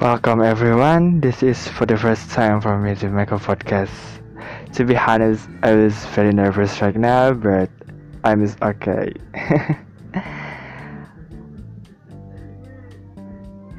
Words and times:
Welcome 0.00 0.40
everyone. 0.40 1.20
This 1.20 1.42
is 1.42 1.68
for 1.68 1.84
the 1.84 1.98
first 1.98 2.30
time 2.30 2.62
for 2.62 2.78
me 2.78 2.94
to 2.96 3.08
make 3.10 3.30
a 3.30 3.36
podcast. 3.36 3.92
To 4.72 4.84
be 4.84 4.96
honest, 4.96 5.46
I 5.62 5.74
was 5.74 5.92
very 6.16 6.32
nervous 6.32 6.80
right 6.80 6.96
now, 6.96 7.34
but 7.34 7.68
I'm 8.24 8.48
okay. 8.62 9.12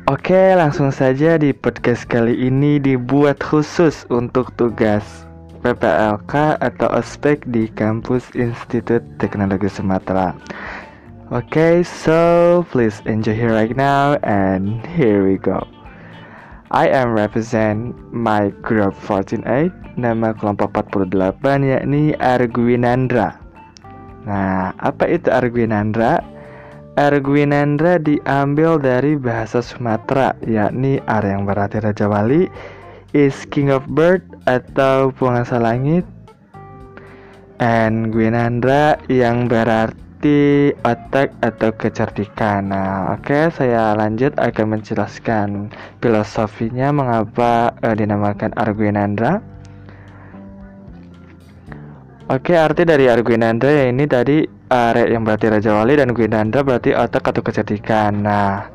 Oke, 0.07 0.53
langsung 0.53 0.93
saja 0.93 1.41
di 1.41 1.49
podcast 1.49 2.05
kali 2.05 2.45
ini 2.45 2.77
dibuat 2.77 3.41
khusus 3.41 4.05
untuk 4.13 4.53
tugas 4.53 5.25
PPLK 5.65 6.61
atau 6.61 6.93
ospek 6.93 7.41
di 7.49 7.65
kampus 7.73 8.29
Institut 8.37 9.01
Teknologi 9.17 9.65
Sumatera. 9.65 10.37
Oke, 11.33 11.49
okay, 11.49 11.75
so 11.81 12.61
please 12.69 13.01
enjoy 13.09 13.33
here 13.33 13.49
right 13.49 13.73
now 13.73 14.21
and 14.21 14.85
here 14.93 15.25
we 15.25 15.41
go. 15.41 15.65
I 16.73 16.89
am 16.89 17.13
represent 17.13 17.93
my 18.09 18.49
group 18.65 18.97
148 19.05 19.93
Nama 19.93 20.33
kelompok 20.33 20.73
48 20.73 21.37
yakni 21.61 22.17
Arguinandra 22.17 23.37
Nah, 24.25 24.73
apa 24.81 25.05
itu 25.05 25.29
Arguinandra? 25.29 26.17
Arguinandra 26.97 28.01
diambil 28.01 28.81
dari 28.81 29.13
bahasa 29.13 29.61
Sumatera 29.61 30.33
yakni 30.41 30.97
Ar 31.05 31.21
yang 31.21 31.45
berarti 31.45 31.77
Raja 31.77 32.09
Wali 32.09 32.49
is 33.13 33.45
king 33.53 33.69
of 33.69 33.85
bird 33.93 34.25
atau 34.49 35.13
penguasa 35.13 35.61
langit 35.61 36.05
and 37.61 38.09
Gwinandra 38.09 38.97
yang 39.13 39.45
berarti 39.45 40.02
otak 40.83 41.33
atau 41.43 41.73
kecerdikan. 41.73 42.71
Nah, 42.71 43.17
oke, 43.17 43.51
saya 43.51 43.91
lanjut 43.97 44.37
akan 44.39 44.77
menjelaskan 44.79 45.73
filosofinya 45.99 46.93
mengapa 46.93 47.75
uh, 47.83 47.95
dinamakan 47.95 48.55
Arguinandra. 48.55 49.43
Oke, 52.31 52.55
arti 52.55 52.87
dari 52.87 53.11
Arguinandra 53.11 53.67
ya 53.67 53.85
ini 53.91 54.07
tadi 54.07 54.47
Are 54.71 55.05
yang 55.05 55.27
berarti 55.27 55.51
Raja 55.53 55.75
Wali 55.77 55.99
dan 55.99 56.15
Gwinandra 56.15 56.65
berarti 56.65 56.95
otak 56.95 57.29
atau 57.29 57.43
kecerdikan. 57.45 58.25
Nah, 58.25 58.65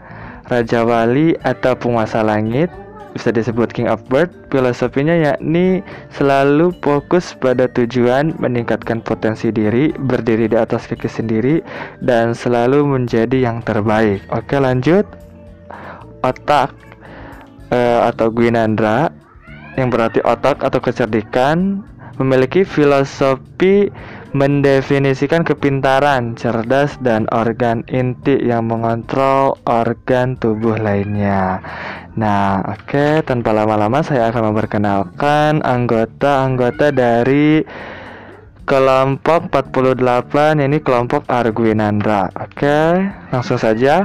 Raja 0.46 0.84
Wali 0.84 1.34
atau 1.40 1.74
penguasa 1.74 2.22
langit 2.24 2.70
bisa 3.18 3.34
disebut 3.34 3.74
King 3.74 3.90
of 3.90 3.98
Bird, 4.06 4.30
filosofinya 4.54 5.12
yakni 5.18 5.82
selalu 6.14 6.70
fokus 6.78 7.34
pada 7.34 7.66
tujuan 7.66 8.38
meningkatkan 8.38 9.02
potensi 9.02 9.50
diri, 9.50 9.90
berdiri 9.90 10.46
di 10.46 10.54
atas 10.54 10.86
kaki 10.86 11.10
sendiri, 11.10 11.58
dan 11.98 12.30
selalu 12.30 12.86
menjadi 12.86 13.50
yang 13.50 13.58
terbaik. 13.66 14.22
Oke 14.30 14.62
lanjut, 14.62 15.02
otak 16.22 16.70
uh, 17.74 18.06
atau 18.06 18.30
Gwinandra 18.30 19.10
yang 19.74 19.90
berarti 19.90 20.22
otak 20.22 20.62
atau 20.62 20.78
kecerdikan 20.78 21.82
memiliki 22.18 22.66
filosofi 22.66 23.88
mendefinisikan 24.36 25.40
kepintaran, 25.40 26.36
cerdas, 26.36 27.00
dan 27.00 27.24
organ 27.32 27.80
inti 27.88 28.36
yang 28.44 28.68
mengontrol 28.68 29.56
organ 29.64 30.36
tubuh 30.36 30.76
lainnya. 30.76 31.64
Nah, 32.18 32.60
oke, 32.66 32.84
okay, 32.84 33.12
tanpa 33.24 33.56
lama-lama 33.56 34.04
saya 34.04 34.28
akan 34.28 34.52
memperkenalkan 34.52 35.64
anggota-anggota 35.64 36.92
dari 36.92 37.64
kelompok 38.68 39.48
48 39.48 40.60
ini 40.60 40.76
kelompok 40.84 41.24
Arguinandra. 41.24 42.28
Oke, 42.36 42.68
okay, 42.68 42.90
langsung 43.32 43.56
saja 43.56 44.04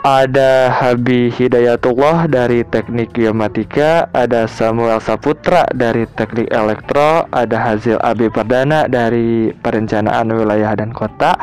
ada 0.00 0.72
Habi 0.72 1.28
Hidayatullah 1.28 2.24
dari 2.24 2.64
Teknik 2.64 3.12
Geomatika, 3.12 4.08
ada 4.16 4.48
Samuel 4.48 4.96
Saputra 4.96 5.68
dari 5.76 6.08
Teknik 6.16 6.48
Elektro, 6.48 7.28
ada 7.36 7.56
Hazil 7.60 8.00
Abi 8.00 8.32
Perdana 8.32 8.88
dari 8.88 9.52
Perencanaan 9.60 10.32
Wilayah 10.32 10.72
dan 10.72 10.96
Kota, 10.96 11.36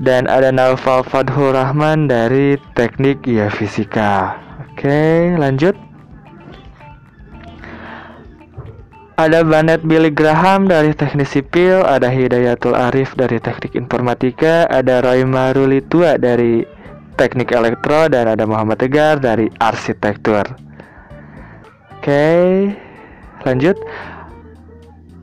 dan 0.00 0.24
ada 0.24 0.48
Naufal 0.48 1.04
Fadhur 1.04 1.52
Rahman 1.52 2.08
dari 2.08 2.56
Teknik 2.72 3.20
Geofisika. 3.28 4.40
Oke, 4.72 5.36
lanjut. 5.36 5.76
Ada 9.16 9.40
Banet 9.44 9.80
Billy 9.84 10.12
Graham 10.12 10.68
dari 10.68 10.92
Teknik 10.92 11.28
Sipil, 11.28 11.80
ada 11.84 12.08
Hidayatul 12.08 12.76
Arif 12.76 13.16
dari 13.16 13.40
Teknik 13.40 13.72
Informatika, 13.72 14.68
ada 14.68 15.00
Roy 15.00 15.24
Marulitua 15.24 16.20
dari 16.20 16.76
teknik 17.16 17.52
elektro 17.52 18.06
dan 18.12 18.28
ada 18.28 18.44
Muhammad 18.44 18.80
Tegar 18.80 19.18
dari 19.20 19.48
arsitektur. 19.60 20.44
Oke, 21.96 22.70
lanjut. 23.42 23.74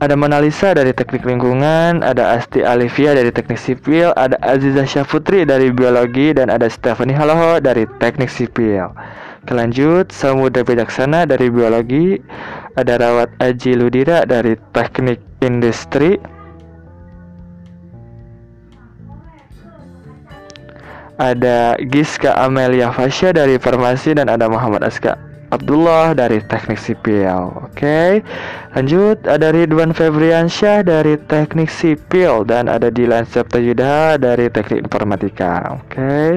Ada 0.02 0.18
Mona 0.20 0.36
Lisa 0.42 0.74
dari 0.76 0.92
teknik 0.92 1.24
lingkungan, 1.24 2.04
ada 2.04 2.36
Asti 2.36 2.60
Alivia 2.60 3.16
dari 3.16 3.32
teknik 3.32 3.56
sipil, 3.56 4.12
ada 4.20 4.36
Aziza 4.44 4.84
Syafutri 4.84 5.48
dari 5.48 5.72
biologi, 5.72 6.34
dan 6.34 6.52
ada 6.52 6.68
Stephanie 6.68 7.16
Haloho 7.16 7.56
dari 7.56 7.88
teknik 8.02 8.28
sipil. 8.28 8.90
Oke, 9.40 9.52
lanjut, 9.54 10.12
Samudra 10.12 10.60
Bijaksana 10.60 11.24
dari 11.24 11.48
biologi, 11.48 12.20
ada 12.76 13.00
Rawat 13.00 13.32
Aji 13.40 13.80
Ludira 13.80 14.28
dari 14.28 14.58
teknik 14.76 15.22
industri, 15.40 16.20
ada 21.18 21.78
Giska 21.90 22.34
Amelia 22.34 22.90
Fasya 22.90 23.34
dari 23.34 23.58
Farmasi 23.58 24.18
dan 24.18 24.26
ada 24.26 24.50
Muhammad 24.50 24.82
Aska 24.82 25.34
Abdullah 25.54 26.18
dari 26.18 26.42
Teknik 26.42 26.82
Sipil. 26.82 27.30
Oke. 27.30 27.70
Okay. 27.78 28.10
Lanjut 28.74 29.22
ada 29.30 29.54
Ridwan 29.54 29.94
Febriansyah 29.94 30.82
dari 30.82 31.14
Teknik 31.30 31.70
Sipil 31.70 32.42
dan 32.42 32.66
ada 32.66 32.90
Dilan 32.90 33.22
Septayudha 33.22 34.18
dari 34.18 34.50
Teknik 34.50 34.82
Informatika. 34.82 35.78
Oke. 35.78 35.94
Okay. 35.94 36.30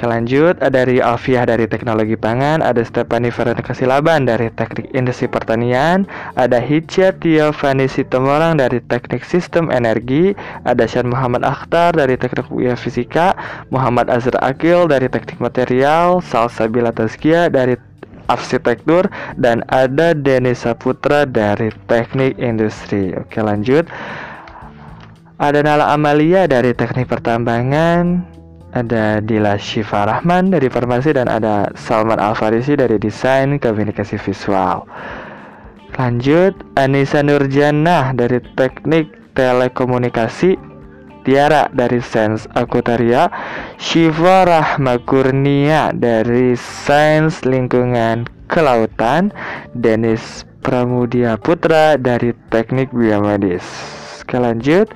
Oke 0.00 0.08
lanjut, 0.08 0.56
ada 0.64 0.80
dari 0.80 0.96
Alfiah 0.96 1.44
dari 1.44 1.68
Teknologi 1.68 2.16
Pangan, 2.16 2.64
ada 2.64 2.80
Stefani 2.80 3.28
Veronica 3.28 3.76
Silaban 3.76 4.24
dari 4.24 4.48
Teknik 4.48 4.88
Industri 4.96 5.28
Pertanian, 5.28 6.08
ada 6.40 6.56
Hijab 6.56 7.20
Tiofani 7.20 7.84
Sitomorang 7.84 8.56
dari 8.56 8.80
Teknik 8.80 9.20
Sistem 9.28 9.68
Energi, 9.68 10.32
ada 10.64 10.88
Syan 10.88 11.04
Muhammad 11.04 11.44
Akhtar 11.44 11.92
dari 11.92 12.16
Teknik 12.16 12.48
Fisika, 12.80 13.36
Muhammad 13.68 14.08
Azra 14.08 14.40
Akil 14.40 14.88
dari 14.88 15.04
Teknik 15.04 15.36
Material, 15.36 16.24
Salsabila 16.24 16.96
Tazkia 16.96 17.52
dari 17.52 17.76
arsitektur 18.32 19.04
dan 19.36 19.60
ada 19.68 20.16
Denis 20.16 20.64
Saputra 20.64 21.28
dari 21.28 21.68
teknik 21.92 22.40
industri. 22.40 23.12
Oke 23.20 23.44
lanjut. 23.44 23.84
Ada 25.36 25.60
Nala 25.60 25.92
Amalia 25.92 26.48
dari 26.48 26.72
teknik 26.72 27.04
pertambangan, 27.04 28.39
ada 28.72 29.18
Dila 29.18 29.58
Syifa 29.58 30.06
Rahman 30.06 30.54
dari 30.54 30.70
Farmasi 30.70 31.14
dan 31.14 31.26
ada 31.26 31.70
Salman 31.74 32.22
Alfarisi 32.22 32.78
dari 32.78 32.96
Desain 32.96 33.58
Komunikasi 33.58 34.16
Visual. 34.18 34.86
Lanjut, 35.98 36.54
Anissa 36.78 37.20
Nurjannah 37.20 38.14
dari 38.14 38.38
Teknik 38.54 39.10
Telekomunikasi, 39.34 40.54
Tiara 41.26 41.68
dari 41.74 41.98
Sains 42.00 42.46
Akutaria, 42.54 43.28
Syifa 43.76 44.46
Rahmakurnia 44.46 45.92
dari 45.92 46.54
Sains 46.56 47.42
Lingkungan 47.44 48.24
Kelautan, 48.48 49.34
Denis 49.76 50.46
Pramudia 50.62 51.36
Putra 51.36 51.98
dari 51.98 52.32
Teknik 52.48 52.94
Biomedis. 52.94 53.64
Oke 54.24 54.38
lanjut, 54.38 54.86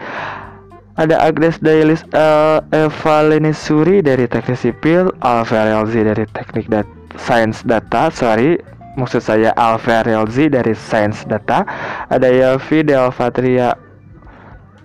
ada 0.94 1.18
Agnes 1.18 1.58
Dailis 1.58 2.06
uh, 2.14 2.62
Eva 2.70 3.16
Lenisuri 3.26 3.98
dari 3.98 4.30
teknik 4.30 4.58
sipil, 4.58 5.10
Alva 5.26 5.66
Relzi 5.66 6.06
dari 6.06 6.22
teknik 6.30 6.70
dat 6.70 6.86
science 7.18 7.66
data, 7.66 8.10
sorry, 8.14 8.58
maksud 8.94 9.22
saya 9.22 9.50
Alva 9.58 10.06
Relzi 10.06 10.46
dari 10.46 10.74
science 10.74 11.26
data, 11.26 11.66
ada 12.10 12.28
Yofi 12.30 12.86
Delvatria 12.86 13.74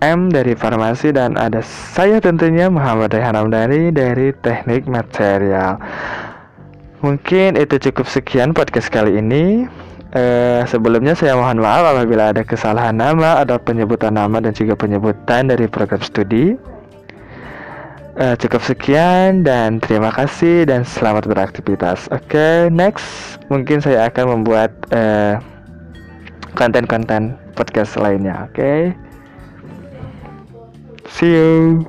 M 0.00 0.32
dari 0.32 0.56
farmasi 0.56 1.12
dan 1.12 1.36
ada 1.36 1.60
saya 1.60 2.24
tentunya 2.24 2.72
Muhammad 2.72 3.12
Rehan 3.12 3.36
Amdani 3.36 3.92
dari 3.92 4.32
teknik 4.40 4.88
material. 4.88 5.76
Mungkin 7.04 7.60
itu 7.60 7.76
cukup 7.76 8.08
sekian 8.08 8.56
podcast 8.56 8.88
kali 8.88 9.20
ini. 9.20 9.68
Eh, 10.10 10.66
sebelumnya 10.66 11.14
saya 11.14 11.38
mohon 11.38 11.62
maaf 11.62 11.94
apabila 11.94 12.34
ada 12.34 12.42
kesalahan 12.42 12.98
nama, 12.98 13.38
ada 13.38 13.62
penyebutan 13.62 14.18
nama 14.18 14.42
dan 14.42 14.50
juga 14.50 14.74
penyebutan 14.74 15.46
dari 15.46 15.70
program 15.70 16.02
studi. 16.02 16.58
Eh, 18.18 18.34
cukup 18.42 18.58
sekian 18.66 19.46
dan 19.46 19.78
terima 19.78 20.10
kasih 20.10 20.66
dan 20.66 20.82
selamat 20.82 21.30
beraktivitas. 21.30 22.10
Oke, 22.10 22.26
okay, 22.26 22.56
next 22.74 23.38
mungkin 23.54 23.78
saya 23.78 24.10
akan 24.10 24.42
membuat 24.42 24.74
eh, 24.90 25.38
konten-konten 26.58 27.38
podcast 27.54 27.94
lainnya. 27.94 28.50
Oke, 28.50 28.58
okay? 28.58 28.80
see 31.06 31.38
you. 31.38 31.86